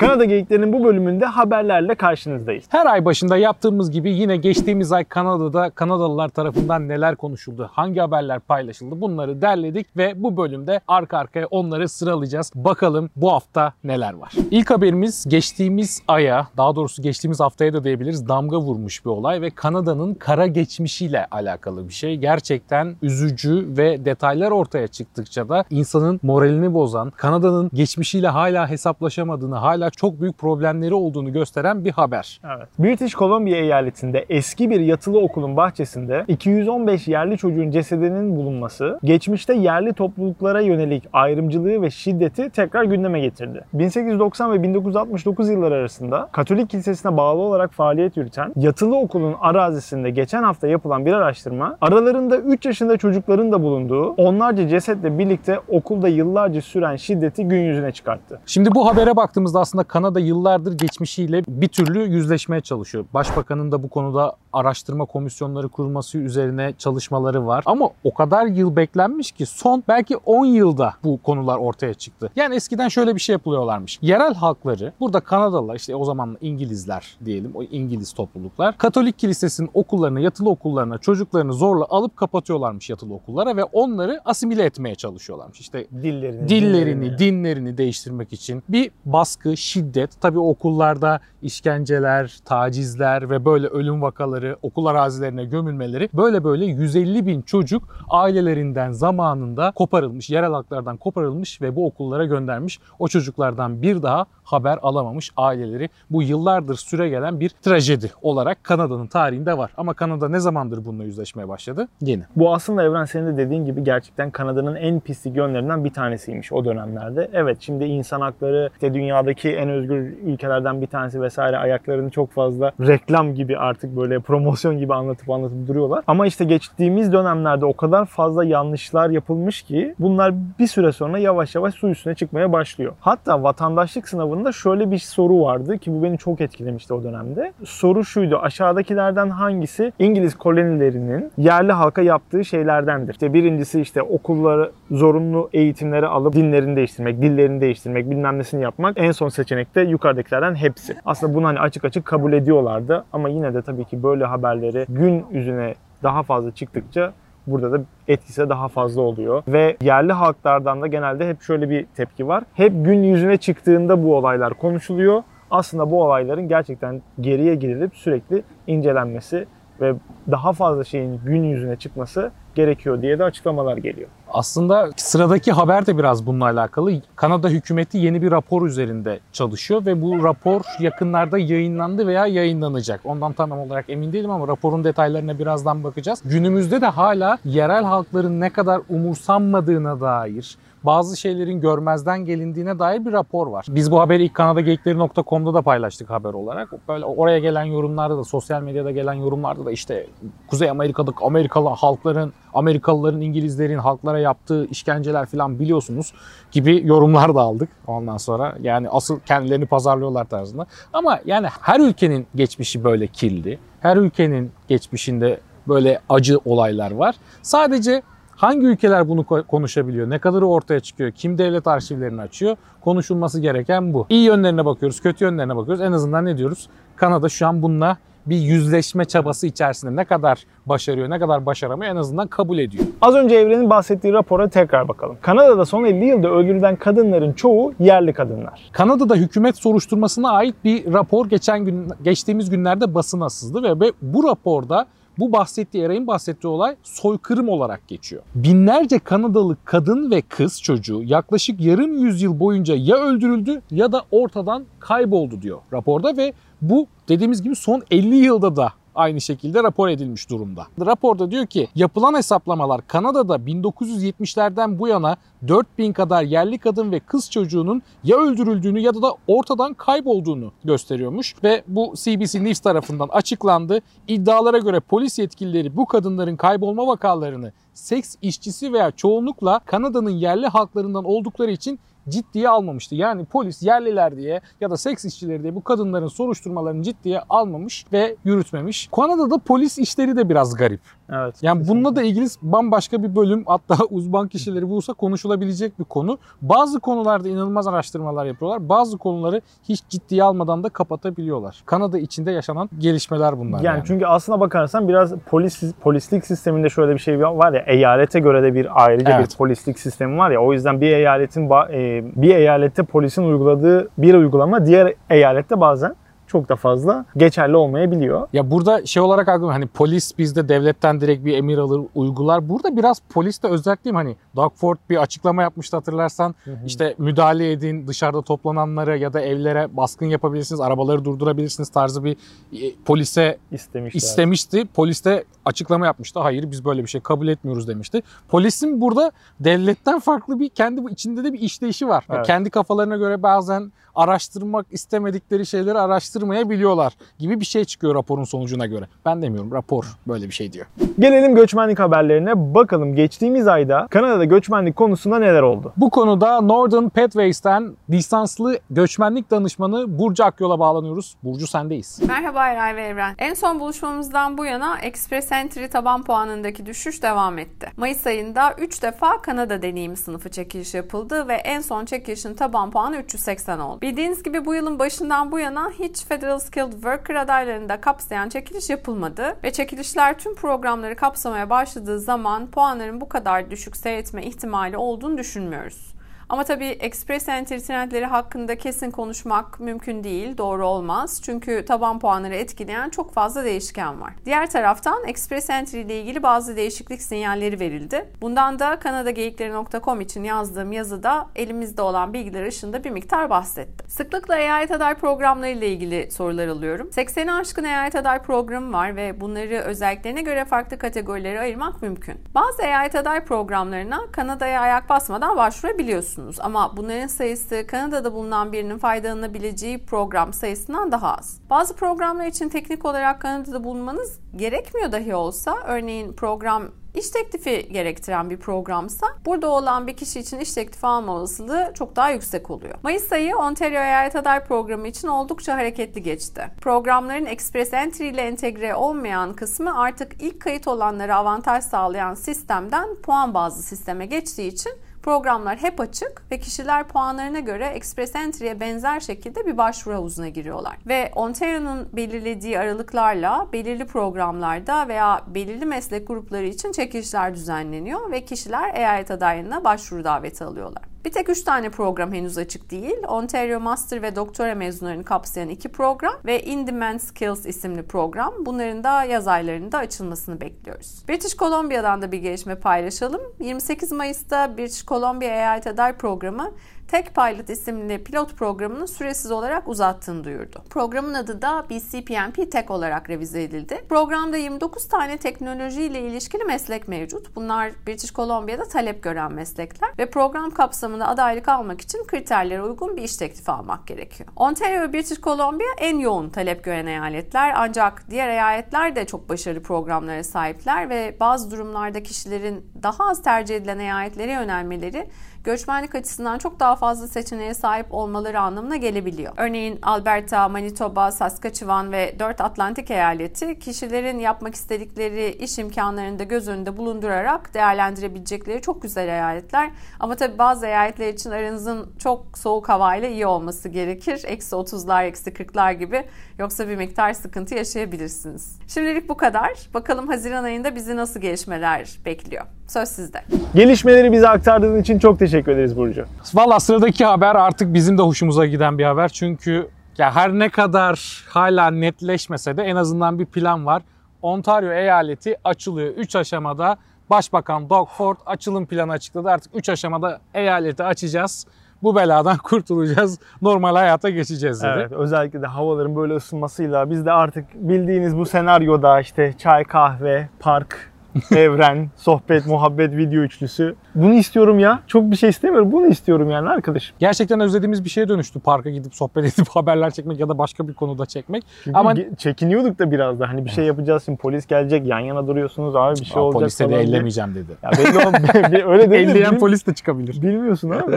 [0.00, 2.64] Kanada Geyiklerinin bu bölümünde haberlerle karşınızdayız.
[2.68, 8.40] Her ay başında yaptığımız gibi yine geçtiğimiz ay Kanada'da Kanadalılar tarafından neler konuşuldu, hangi haberler
[8.40, 12.52] paylaşıldı bunları derledik ve bu bölümde arka arkaya onları sıralayacağız.
[12.54, 14.32] Bakalım bu hafta neler var.
[14.50, 19.50] İlk haberimiz geçtiğimiz aya, daha doğrusu geçtiğimiz haftaya da diyebiliriz damga vurmuş bir olay ve
[19.50, 22.16] Kanada'nın kara geçmişiyle alakalı bir şey.
[22.16, 29.89] Gerçekten üzücü ve detaylar ortaya çıktıkça da insanın moralini bozan, Kanada'nın geçmişiyle hala hesaplaşamadığını, hala
[29.90, 32.40] çok büyük problemleri olduğunu gösteren bir haber.
[32.56, 32.68] Evet.
[32.78, 39.92] British Columbia eyaletinde eski bir yatılı okulun bahçesinde 215 yerli çocuğun cesedinin bulunması geçmişte yerli
[39.92, 43.64] topluluklara yönelik ayrımcılığı ve şiddeti tekrar gündeme getirdi.
[43.72, 50.42] 1890 ve 1969 yılları arasında Katolik Kilisesi'ne bağlı olarak faaliyet yürüten yatılı okulun arazisinde geçen
[50.42, 56.62] hafta yapılan bir araştırma aralarında 3 yaşında çocukların da bulunduğu onlarca cesetle birlikte okulda yıllarca
[56.62, 58.40] süren şiddeti gün yüzüne çıkarttı.
[58.46, 63.04] Şimdi bu habere baktığımızda aslında Kanada yıllardır geçmişiyle bir türlü yüzleşmeye çalışıyor.
[63.14, 67.62] Başbakanın da bu konuda araştırma komisyonları kurulması üzerine çalışmaları var.
[67.66, 72.30] Ama o kadar yıl beklenmiş ki son belki 10 yılda bu konular ortaya çıktı.
[72.36, 73.98] Yani eskiden şöyle bir şey yapılıyorlarmış.
[74.02, 80.20] Yerel halkları burada Kanadalılar işte o zaman İngilizler diyelim o İngiliz topluluklar Katolik kilisesinin okullarına
[80.20, 85.60] yatılı okullarına çocuklarını zorla alıp kapatıyorlarmış yatılı okullara ve onları asimile etmeye çalışıyorlarmış.
[85.60, 90.10] İşte Dillerini, dillerini, dinlerini değiştirmek için bir baskı, şiddet.
[90.20, 97.42] Tabii okullarda işkenceler, tacizler ve böyle ölüm vakaları, okul arazilerine gömülmeleri böyle böyle 150 bin
[97.42, 102.80] çocuk ailelerinden zamanında koparılmış, yerel halklardan koparılmış ve bu okullara göndermiş.
[102.98, 105.88] O çocuklardan bir daha haber alamamış aileleri.
[106.10, 109.70] Bu yıllardır süre gelen bir trajedi olarak Kanada'nın tarihinde var.
[109.76, 111.88] Ama Kanada ne zamandır bununla yüzleşmeye başladı?
[112.00, 112.22] Yeni.
[112.36, 116.64] Bu aslında Evren senin de dediğin gibi gerçekten Kanada'nın en pislik yönlerinden bir tanesiymiş o
[116.64, 117.30] dönemlerde.
[117.32, 122.72] Evet şimdi insan hakları işte dünyadaki en özgür ülkelerden bir tanesi vesaire ayaklarını çok fazla
[122.80, 126.04] reklam gibi artık böyle promosyon gibi anlatıp anlatıp duruyorlar.
[126.06, 131.54] Ama işte geçtiğimiz dönemlerde o kadar fazla yanlışlar yapılmış ki bunlar bir süre sonra yavaş
[131.54, 132.92] yavaş su üstüne çıkmaya başlıyor.
[133.00, 137.52] Hatta vatandaşlık sınavında şöyle bir soru vardı ki bu beni çok etkilemişti o dönemde.
[137.64, 143.12] Soru şuydu aşağıdakilerden hangisi İngiliz kolonilerinin yerli halka yaptığı şeylerdendir?
[143.12, 148.98] İşte birincisi işte okulları zorunlu eğitimleri alıp dinlerini değiştirmek, dillerini değiştirmek, bilmem nesini yapmak.
[148.98, 150.96] En son seçenekte yukarıdakilerden hepsi.
[151.04, 155.26] Aslında bunu hani açık açık kabul ediyorlardı ama yine de tabii ki böyle haberleri gün
[155.32, 157.12] yüzüne daha fazla çıktıkça
[157.46, 159.42] burada da etkisi daha fazla oluyor.
[159.48, 162.44] Ve yerli halklardan da genelde hep şöyle bir tepki var.
[162.54, 165.22] Hep gün yüzüne çıktığında bu olaylar konuşuluyor.
[165.50, 169.46] Aslında bu olayların gerçekten geriye gidilip sürekli incelenmesi
[169.80, 169.94] ve
[170.30, 174.08] daha fazla şeyin gün yüzüne çıkması gerekiyor diye de açıklamalar geliyor.
[174.32, 176.92] Aslında sıradaki haber de biraz bununla alakalı.
[177.16, 183.00] Kanada hükümeti yeni bir rapor üzerinde çalışıyor ve bu rapor yakınlarda yayınlandı veya yayınlanacak.
[183.04, 186.22] Ondan tam olarak emin değilim ama raporun detaylarına birazdan bakacağız.
[186.24, 193.12] Günümüzde de hala yerel halkların ne kadar umursanmadığına dair bazı şeylerin görmezden gelindiğine dair bir
[193.12, 193.66] rapor var.
[193.68, 196.88] Biz bu haberi ilk kanadageyikleri.com'da da paylaştık haber olarak.
[196.88, 200.06] Böyle oraya gelen yorumlarda da, sosyal medyada gelen yorumlarda da işte
[200.46, 206.12] Kuzey Amerika'daki Amerikalı halkların, Amerikalıların, İngilizlerin halklara yaptığı işkenceler falan biliyorsunuz
[206.52, 208.54] gibi yorumlar da aldık ondan sonra.
[208.62, 210.66] Yani asıl kendilerini pazarlıyorlar tarzında.
[210.92, 213.58] Ama yani her ülkenin geçmişi böyle kirli.
[213.80, 217.14] Her ülkenin geçmişinde böyle acı olaylar var.
[217.42, 218.02] Sadece
[218.40, 220.10] Hangi ülkeler bunu konuşabiliyor?
[220.10, 221.10] Ne kadarı ortaya çıkıyor?
[221.10, 222.56] Kim devlet arşivlerini açıyor?
[222.80, 224.06] Konuşulması gereken bu.
[224.08, 225.82] İyi yönlerine bakıyoruz, kötü yönlerine bakıyoruz.
[225.82, 226.68] En azından ne diyoruz?
[226.96, 227.96] Kanada şu an bununla
[228.26, 232.84] bir yüzleşme çabası içerisinde ne kadar başarıyor, ne kadar başaramıyor en azından kabul ediyor.
[233.00, 235.16] Az önce Evren'in bahsettiği rapora tekrar bakalım.
[235.20, 238.70] Kanada'da son 50 yılda öldürülen kadınların çoğu yerli kadınlar.
[238.72, 244.86] Kanada'da hükümet soruşturmasına ait bir rapor geçen gün geçtiğimiz günlerde basına sızdı ve bu raporda
[245.18, 248.22] bu bahsettiği Eray'ın bahsettiği olay soykırım olarak geçiyor.
[248.34, 254.64] Binlerce Kanadalı kadın ve kız çocuğu yaklaşık yarım yüzyıl boyunca ya öldürüldü ya da ortadan
[254.80, 260.30] kayboldu diyor raporda ve bu dediğimiz gibi son 50 yılda da aynı şekilde rapor edilmiş
[260.30, 260.66] durumda.
[260.86, 265.16] Raporda diyor ki yapılan hesaplamalar Kanada'da 1970'lerden bu yana
[265.48, 271.34] 4000 kadar yerli kadın ve kız çocuğunun ya öldürüldüğünü ya da, da ortadan kaybolduğunu gösteriyormuş
[271.44, 273.80] ve bu CBC News tarafından açıklandı.
[274.08, 281.04] İddialara göre polis yetkilileri bu kadınların kaybolma vakalarını seks işçisi veya çoğunlukla Kanada'nın yerli halklarından
[281.04, 281.78] oldukları için
[282.08, 282.94] ciddiye almamıştı.
[282.94, 288.16] Yani polis yerliler diye ya da seks işçileri diye bu kadınların soruşturmalarını ciddiye almamış ve
[288.24, 288.88] yürütmemiş.
[288.96, 290.80] Kanada'da polis işleri de biraz garip.
[291.12, 291.34] Evet.
[291.42, 296.18] Yani bununla da ilgili bambaşka bir bölüm hatta uzman kişileri bulsa konuşulabilecek bir konu.
[296.42, 298.68] Bazı konularda inanılmaz araştırmalar yapıyorlar.
[298.68, 301.62] Bazı konuları hiç ciddiye almadan da kapatabiliyorlar.
[301.66, 303.58] Kanada içinde yaşanan gelişmeler bunlar.
[303.60, 308.20] Yani, Yani, çünkü aslına bakarsan biraz polis polislik sisteminde şöyle bir şey var ya eyalete
[308.20, 309.30] göre de bir ayrıca Evet.
[309.30, 313.88] bir polislik sistemi var ya o yüzden bir eyaletin ba- e, bir eyalette polisin uyguladığı
[313.98, 315.94] bir uygulama diğer eyalette bazen
[316.30, 318.28] çok da fazla geçerli olmayabiliyor.
[318.32, 322.48] Ya burada şey olarak aklıma hani polis bizde devletten direkt bir emir alır uygular.
[322.48, 326.34] Burada biraz polis de özellikle hani Doug Ford bir açıklama yapmıştı hatırlarsan.
[326.66, 332.74] İşte müdahale edin dışarıda toplananlara ya da evlere baskın yapabilirsiniz, arabaları durdurabilirsiniz tarzı bir e,
[332.84, 333.98] polise istemişler.
[333.98, 334.64] istemişti.
[334.74, 336.20] Polis de açıklama yapmıştı.
[336.20, 338.02] Hayır biz böyle bir şey kabul etmiyoruz demişti.
[338.28, 342.04] Polisin burada devletten farklı bir kendi içinde de bir işleyişi var.
[342.10, 342.26] Ve Evet.
[342.26, 348.84] Kendi kafalarına göre bazen araştırmak istemedikleri şeyleri araştırmayabiliyorlar gibi bir şey çıkıyor raporun sonucuna göre.
[349.06, 350.66] Ben demiyorum rapor böyle bir şey diyor.
[350.98, 352.54] Gelelim göçmenlik haberlerine.
[352.54, 355.72] Bakalım geçtiğimiz ayda Kanada'da göçmenlik konusunda neler oldu?
[355.76, 361.16] Bu konuda Northern Pathways'ten lisanslı göçmenlik danışmanı Burcu Akyol'a bağlanıyoruz.
[361.22, 362.00] Burcu sendeyiz.
[362.08, 363.14] Merhaba Eray ve Evren.
[363.18, 367.72] En son buluşmamızdan bu yana Express Entry taban puanındaki düşüş devam etti.
[367.76, 372.96] Mayıs ayında 3 defa Kanada deneyimi sınıfı çekiliş yapıldı ve en son çekilişin taban puanı
[372.96, 373.80] 380 oldu.
[373.80, 378.70] Bildiğiniz gibi bu yılın başından bu yana hiç Federal Skilled Worker adaylarını da kapsayan çekiliş
[378.70, 385.18] yapılmadı ve çekilişler tüm programları kapsamaya başladığı zaman puanların bu kadar düşük seyretme ihtimali olduğunu
[385.18, 385.94] düşünmüyoruz.
[386.30, 391.20] Ama tabii Express Entry trendleri hakkında kesin konuşmak mümkün değil, doğru olmaz.
[391.24, 394.12] Çünkü taban puanları etkileyen çok fazla değişken var.
[394.24, 398.08] Diğer taraftan Express Entry ile ilgili bazı değişiklik sinyalleri verildi.
[398.20, 403.88] Bundan da kanadageyikleri.com için yazdığım yazıda elimizde olan bilgiler ışığında bir miktar bahsettim.
[403.88, 406.88] Sıklıkla eyalet aday programları ile ilgili sorular alıyorum.
[406.88, 412.14] 80'i aşkın eyalet aday programı var ve bunları özelliklerine göre farklı kategorilere ayırmak mümkün.
[412.34, 419.84] Bazı eyalet aday programlarına Kanada'ya ayak basmadan başvurabiliyorsunuz ama bunların sayısı Kanada'da bulunan birinin faydalanabileceği
[419.84, 421.40] program sayısından daha az.
[421.50, 426.62] Bazı programlar için teknik olarak Kanada'da bulunmanız gerekmiyor dahi olsa örneğin program
[426.94, 431.96] İş teklifi gerektiren bir programsa burada olan bir kişi için iş teklifi alma olasılığı çok
[431.96, 432.74] daha yüksek oluyor.
[432.82, 436.42] Mayıs ayı Ontario Eyalet Aday Programı için oldukça hareketli geçti.
[436.60, 443.34] Programların Express Entry ile entegre olmayan kısmı artık ilk kayıt olanlara avantaj sağlayan sistemden puan
[443.34, 449.46] bazlı sisteme geçtiği için Programlar hep açık ve kişiler puanlarına göre Express Entry'ye benzer şekilde
[449.46, 450.76] bir başvuru havuzuna giriyorlar.
[450.86, 458.74] Ve Ontario'nun belirlediği aralıklarla belirli programlarda veya belirli meslek grupları için çekilişler düzenleniyor ve kişiler
[458.74, 460.89] eyalet adaylığına başvuru daveti alıyorlar.
[461.04, 462.96] Bir tek 3 tane program henüz açık değil.
[463.08, 468.34] Ontario Master ve Doktora mezunlarını kapsayan iki program ve In Demand Skills isimli program.
[468.38, 471.02] Bunların da yaz aylarında açılmasını bekliyoruz.
[471.08, 473.20] British Columbia'dan da bir gelişme paylaşalım.
[473.40, 476.52] 28 Mayıs'ta British Columbia Eyalet Aday Programı
[476.90, 480.62] Tech Pilot isimli pilot programını süresiz olarak uzattığını duyurdu.
[480.70, 483.84] Programın adı da BCPNP Tech olarak revize edildi.
[483.88, 487.36] Programda 29 tane teknoloji ile ilişkili meslek mevcut.
[487.36, 493.02] Bunlar British Columbia'da talep gören meslekler ve program kapsamında adaylık almak için kriterlere uygun bir
[493.02, 494.28] iş teklifi almak gerekiyor.
[494.36, 499.62] Ontario ve British Columbia en yoğun talep gören eyaletler ancak diğer eyaletler de çok başarılı
[499.62, 505.10] programlara sahipler ve bazı durumlarda kişilerin daha az tercih edilen eyaletlere yönelmeleri
[505.44, 509.32] göçmenlik açısından çok daha fazla seçeneğe sahip olmaları anlamına gelebiliyor.
[509.36, 516.48] Örneğin Alberta, Manitoba, Saskatchewan ve 4 Atlantik eyaleti kişilerin yapmak istedikleri iş imkanlarını da göz
[516.48, 519.70] önünde bulundurarak değerlendirebilecekleri çok güzel eyaletler.
[520.00, 524.22] Ama tabii bazı eyaletler için aranızın çok soğuk havayla iyi olması gerekir.
[524.26, 526.04] Eksi 30'lar, eksi 40'lar gibi.
[526.38, 528.58] Yoksa bir miktar sıkıntı yaşayabilirsiniz.
[528.68, 529.68] Şimdilik bu kadar.
[529.74, 532.46] Bakalım Haziran ayında bizi nasıl gelişmeler bekliyor.
[532.70, 533.22] Söz sizde.
[533.54, 536.04] Gelişmeleri bize aktardığın için çok teşekkür ederiz Burcu.
[536.34, 539.08] Valla sıradaki haber artık bizim de hoşumuza giden bir haber.
[539.08, 543.82] Çünkü ya her ne kadar hala netleşmese de en azından bir plan var.
[544.22, 545.94] Ontario eyaleti açılıyor.
[545.94, 546.76] 3 aşamada
[547.10, 549.28] Başbakan Doug Ford açılım planı açıkladı.
[549.28, 551.46] Artık 3 aşamada eyaleti açacağız.
[551.82, 553.18] Bu beladan kurtulacağız.
[553.42, 554.72] Normal hayata geçeceğiz dedi.
[554.76, 560.28] Evet, özellikle de havaların böyle ısınmasıyla biz de artık bildiğiniz bu senaryoda işte çay, kahve,
[560.40, 560.89] park,
[561.36, 563.74] evren, sohbet, muhabbet, video üçlüsü.
[563.94, 564.80] Bunu istiyorum ya.
[564.86, 565.72] Çok bir şey istemiyorum.
[565.72, 566.96] Bunu istiyorum yani arkadaşım.
[566.98, 568.40] Gerçekten özlediğimiz bir şeye dönüştü.
[568.40, 571.44] Parka gidip sohbet edip haberler çekmek ya da başka bir konuda çekmek.
[571.64, 573.28] Çünkü Ama çekiniyorduk da biraz da.
[573.28, 576.40] Hani bir şey yapacağız şimdi polis gelecek yan yana duruyorsunuz abi bir şey Aa, olacak
[576.40, 577.52] polise de ellemeyeceğim dedi.
[577.62, 578.96] Ya belli ol- öyle mi?
[578.96, 580.22] Elleyen polis de çıkabilir.
[580.22, 580.96] Bilmiyorsun abi.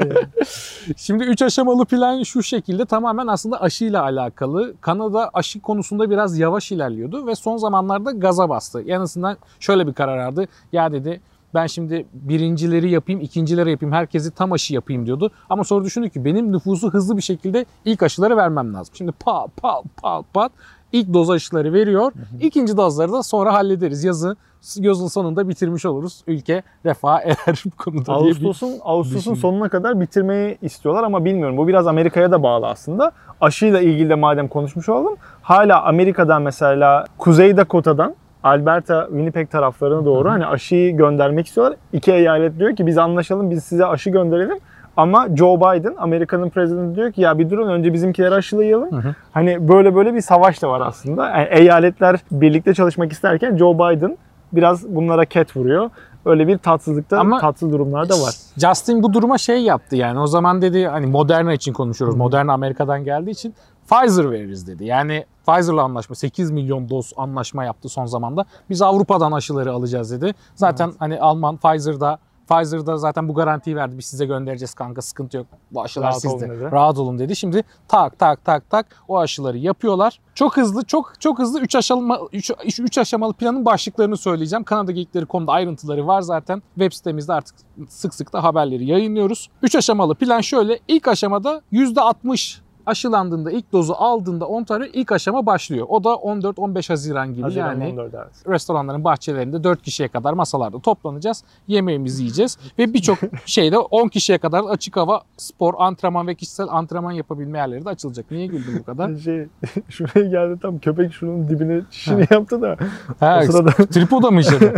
[0.97, 4.73] Şimdi 3 aşamalı plan şu şekilde tamamen aslında aşıyla alakalı.
[4.81, 8.81] Kanada aşı konusunda biraz yavaş ilerliyordu ve son zamanlarda gaza bastı.
[8.87, 10.47] En azından şöyle bir karar aldı.
[10.71, 11.21] Ya dedi
[11.53, 15.31] ben şimdi birincileri yapayım, ikincileri yapayım, herkesi tam aşı yapayım diyordu.
[15.49, 18.95] Ama sonra düşündü ki benim nüfusu hızlı bir şekilde ilk aşıları vermem lazım.
[18.97, 20.51] Şimdi pa pa pa pat
[20.91, 22.11] ilk doz aşıları veriyor.
[22.41, 24.03] İkinci dozları da sonra hallederiz.
[24.03, 24.35] Yazı
[24.77, 26.23] yazın sonunda bitirmiş oluruz.
[26.27, 31.57] Ülke refah erer bu konuda Ağustos'un Ağustos'un sonuna kadar bitirmeyi istiyorlar ama bilmiyorum.
[31.57, 33.11] Bu biraz Amerika'ya da bağlı aslında.
[33.41, 35.15] Aşıyla ilgili de madem konuşmuş olalım.
[35.41, 41.77] Hala Amerika'dan mesela Kuzey Dakota'dan Alberta, Winnipeg taraflarına doğru hani aşıyı göndermek istiyorlar.
[41.93, 44.57] İki eyalet diyor ki biz anlaşalım biz size aşı gönderelim.
[44.97, 48.91] Ama Joe Biden, Amerika'nın prezidenti diyor ki ya bir durun önce bizimkileri aşılayalım.
[48.91, 49.15] Hı hı.
[49.31, 51.29] Hani böyle böyle bir savaş da var aslında.
[51.29, 54.17] Yani eyaletler birlikte çalışmak isterken Joe Biden
[54.53, 55.89] biraz bunlara ket vuruyor.
[56.25, 58.33] Öyle bir tatsızlıkta, Ama- tatsız durumlar da var.
[58.57, 62.17] Justin bu duruma şey yaptı yani o zaman dedi hani Moderna için konuşuyoruz.
[62.17, 63.53] Moderna Amerika'dan geldiği için
[63.89, 64.85] Pfizer veririz dedi.
[64.85, 68.45] Yani Pfizer'la anlaşma 8 milyon doz anlaşma yaptı son zamanda.
[68.69, 70.35] Biz Avrupa'dan aşıları alacağız dedi.
[70.55, 73.97] Zaten hani Alman Pfizer'da Pfizer'da zaten bu garantiyi verdi.
[73.97, 75.47] Biz size göndereceğiz kanka sıkıntı yok.
[75.71, 76.35] Bu aşılar Rahat sizde.
[76.35, 76.71] olun dedi.
[76.71, 77.35] Rahat olun dedi.
[77.35, 80.19] Şimdi tak tak tak tak o aşıları yapıyorlar.
[80.35, 84.63] Çok hızlı çok çok hızlı 3 aşamalı 3 3 aşamalı planın başlıklarını söyleyeceğim.
[84.63, 86.63] Kanada Geekleri.com'da ayrıntıları var zaten.
[86.75, 87.55] Web sitemizde artık
[87.89, 89.49] sık sık da haberleri yayınlıyoruz.
[89.61, 90.79] 3 aşamalı plan şöyle.
[90.87, 95.85] İlk aşamada %60 aşılandığında ilk dozu aldığında Ontario ilk aşama başlıyor.
[95.89, 98.47] O da 14-15 Haziran gibi Haziran yani 14 evet.
[98.47, 101.43] restoranların bahçelerinde 4 kişiye kadar masalarda toplanacağız.
[101.67, 107.11] Yemeğimizi yiyeceğiz ve birçok şeyde 10 kişiye kadar açık hava spor, antrenman ve kişisel antrenman
[107.11, 108.31] yapabilme yerleri de açılacak.
[108.31, 109.15] Niye güldün bu kadar?
[109.23, 109.47] Şey,
[109.89, 112.77] şuraya geldi tam köpek şunun dibine şişini yaptı da.
[113.19, 114.73] Ha, O sırada tripoda mı işedi?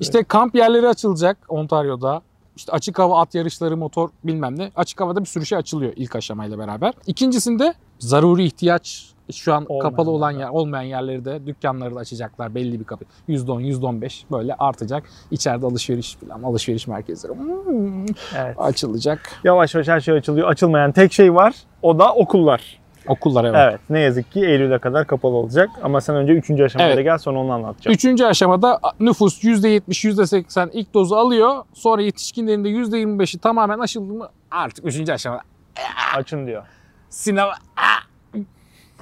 [0.00, 2.22] İşte kamp yerleri açılacak Ontario'da.
[2.60, 4.70] İşte açık hava at yarışları, motor bilmem ne.
[4.76, 6.94] Açık havada bir sürü şey açılıyor ilk aşamayla beraber.
[7.06, 12.54] İkincisinde zaruri ihtiyaç şu an Olmayan kapalı olan yer, olmayan yerleri de dükkanları da açacaklar
[12.54, 13.04] belli bir kapı.
[13.28, 15.04] %10, %15 böyle artacak.
[15.30, 18.04] İçeride alışveriş falan, alışveriş merkezleri hmm,
[18.36, 18.54] evet.
[18.58, 19.20] açılacak.
[19.44, 20.48] yavaş yavaş her şey açılıyor.
[20.48, 21.54] Açılmayan tek şey var.
[21.82, 22.79] O da okullar.
[23.10, 23.56] Okullar evet.
[23.70, 23.80] Evet.
[23.90, 25.68] Ne yazık ki Eylül'e kadar kapalı olacak.
[25.82, 26.50] Ama sen önce 3.
[26.60, 27.04] aşamaya Evet.
[27.04, 27.94] gel sonra onu anlatacağım.
[27.94, 31.64] Üçüncü aşamada nüfus %70, %80 ilk dozu alıyor.
[31.74, 35.42] Sonra yetişkinlerin de %25'i tamamen aşıldı mı artık üçüncü aşamada
[36.16, 36.62] Açın diyor.
[37.10, 37.52] sinema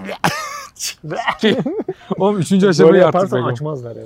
[2.18, 3.52] Oğlum üçüncü aşamayı Böyle artık yaparsan bekliyorum.
[3.54, 3.96] açmazlar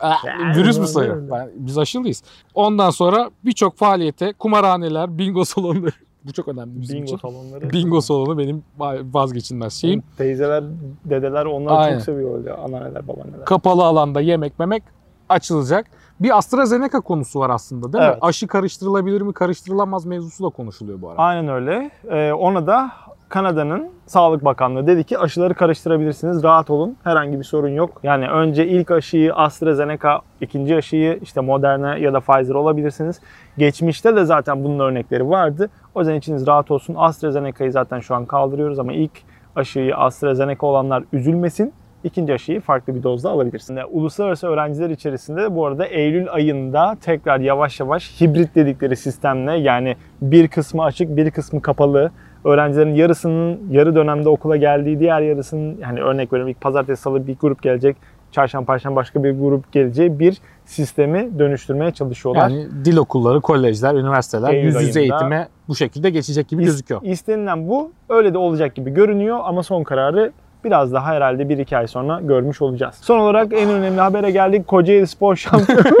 [0.00, 0.16] "Aa,
[0.56, 1.30] Virüs mü sayıyor?
[1.30, 2.22] Ben- biz aşılıyız.
[2.54, 5.92] Ondan sonra birçok faaliyete kumarhaneler, bingo salonları.
[6.26, 7.16] Bu çok önemli bizim Bingo için.
[7.16, 7.70] salonları.
[7.70, 8.64] Bingo salonu benim
[9.12, 10.02] vazgeçilmez şeyim.
[10.16, 10.64] Teyzeler,
[11.04, 11.94] dedeler onlar Aynen.
[11.96, 12.52] çok seviyor öyle.
[12.52, 13.44] Anneanneler, babaanneler.
[13.44, 14.82] Kapalı alanda yemek memek
[15.28, 15.86] açılacak.
[16.20, 18.10] Bir AstraZeneca konusu var aslında değil mi?
[18.10, 18.18] Evet.
[18.20, 21.18] Aşı karıştırılabilir mi, karıştırılamaz mevzusu da konuşuluyor bu ara.
[21.18, 21.90] Aynen öyle.
[22.10, 22.90] Ee, ona da
[23.28, 26.42] Kanada'nın Sağlık Bakanlığı dedi ki aşıları karıştırabilirsiniz.
[26.42, 26.96] Rahat olun.
[27.04, 28.00] Herhangi bir sorun yok.
[28.02, 33.20] Yani önce ilk aşıyı AstraZeneca, ikinci aşıyı işte Moderna ya da Pfizer olabilirsiniz.
[33.58, 35.70] Geçmişte de zaten bunun örnekleri vardı.
[35.94, 36.94] O yüzden içiniz rahat olsun.
[36.98, 39.12] AstraZeneca'yı zaten şu an kaldırıyoruz ama ilk
[39.56, 41.72] aşıyı AstraZeneca olanlar üzülmesin.
[42.04, 43.78] İkinci aşıyı farklı bir dozda alabilirsin.
[43.90, 50.48] Uluslararası öğrenciler içerisinde bu arada Eylül ayında tekrar yavaş yavaş hibrit dedikleri sistemle yani bir
[50.48, 52.10] kısmı açık bir kısmı kapalı
[52.46, 57.36] öğrencilerin yarısının yarı dönemde okula geldiği diğer yarısının yani örnek veriyorum ilk pazartesi salı bir
[57.40, 57.96] grup gelecek
[58.32, 62.48] çarşamba perşembe başka bir grup geleceği bir sistemi dönüştürmeye çalışıyorlar.
[62.48, 67.02] Yani dil okulları, kolejler, üniversiteler Eylül yüz yüze eğitime bu şekilde geçecek gibi İs- gözüküyor.
[67.02, 67.92] İstenilen bu.
[68.08, 70.32] Öyle de olacak gibi görünüyor ama son kararı
[70.64, 72.94] biraz daha herhalde 1-2 ay sonra görmüş olacağız.
[73.00, 74.66] Son olarak en önemli habere geldik.
[74.66, 75.82] Kocaeli Spor Şampiyonu.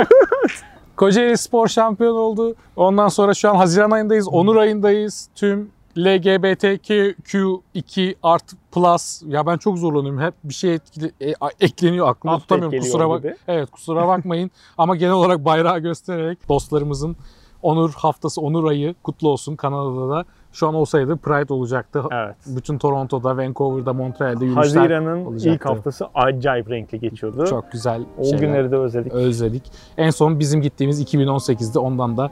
[0.96, 2.54] Kocaeli Spor şampiyon oldu.
[2.76, 5.28] Ondan sonra şu an Haziran ayındayız, Onur ayındayız.
[5.34, 10.20] Tüm LGBTQ2 artı plus ya ben çok zorlanıyorum.
[10.20, 12.78] Hep bir şey etkili, e, ekleniyor aklıma Update tutamıyorum.
[12.78, 13.22] Kusura bak.
[13.22, 13.36] gibi.
[13.48, 17.16] Evet kusura bakmayın ama genel olarak bayrağı göstererek dostlarımızın
[17.62, 20.24] Onur haftası, Onur ayı kutlu olsun Kanada'da da.
[20.52, 22.02] Şu an olsaydı Pride olacaktı.
[22.12, 22.36] evet.
[22.46, 25.54] Bütün Toronto'da, Vancouver'da, Montreal'de yürüyüşler Haziran'ın olacaktı.
[25.54, 27.46] ilk haftası acayip renkli geçiyordu.
[27.46, 28.38] çok güzel o şeyler.
[28.38, 29.12] günleri de özledik.
[29.12, 29.62] özledik.
[29.96, 32.30] En son bizim gittiğimiz 2018'de ondan da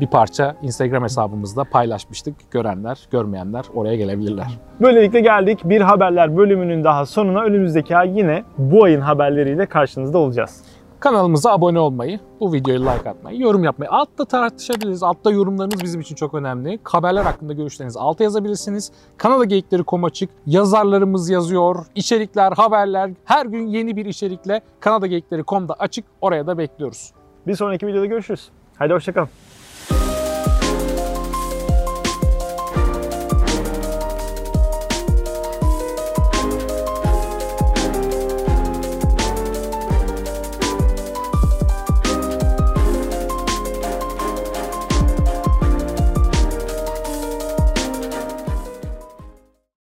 [0.00, 2.34] bir parça Instagram hesabımızda paylaşmıştık.
[2.50, 4.58] Görenler, görmeyenler oraya gelebilirler.
[4.80, 7.42] Böylelikle geldik bir haberler bölümünün daha sonuna.
[7.42, 10.62] Önümüzdeki ay yine bu ayın haberleriyle karşınızda olacağız.
[11.00, 15.02] Kanalımıza abone olmayı, bu videoyu like atmayı, yorum yapmayı, altta tartışabiliriz.
[15.02, 16.78] Altta yorumlarınız bizim için çok önemli.
[16.84, 18.92] Haberler hakkında görüşlerinizi alta yazabilirsiniz.
[19.16, 20.30] Kanada Geyikleri.com açık.
[20.46, 21.76] Yazarlarımız yazıyor.
[21.94, 23.10] içerikler, haberler.
[23.24, 26.04] Her gün yeni bir içerikle Kanada Geyikleri.com'da açık.
[26.20, 27.12] Oraya da bekliyoruz.
[27.46, 28.48] Bir sonraki videoda görüşürüz.
[28.78, 29.28] Haydi hoşçakalın.